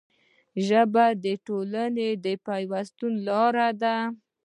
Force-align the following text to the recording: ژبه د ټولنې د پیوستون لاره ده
ژبه 0.67 1.05
د 1.23 1.25
ټولنې 1.45 2.09
د 2.25 2.25
پیوستون 2.45 3.13
لاره 3.27 3.69
ده 3.81 3.95